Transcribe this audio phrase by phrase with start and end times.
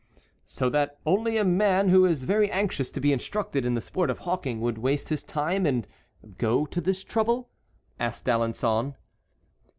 [0.47, 4.09] "So that only a man who is very anxious to be instructed in the sport
[4.09, 5.85] of hawking would waste his time and
[6.39, 7.51] go to this trouble?"
[7.99, 8.95] asked D'Alençon.